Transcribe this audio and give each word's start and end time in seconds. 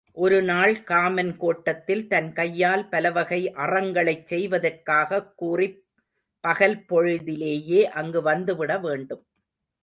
ஒருநாள் 0.17 0.83
காமன் 0.83 1.37
கோட்டத்தில் 1.37 2.07
தன் 2.07 2.33
கையால் 2.33 2.89
பலவகை 2.89 3.51
அறங்களைச் 3.55 4.25
செய்வதாகக் 4.25 5.31
கூறிப் 5.35 5.77
பகல்பொழுதிலேயே 6.43 7.83
அங்கு 7.93 8.21
வந்துவிட 8.23 8.81
வேண்டும். 8.81 9.23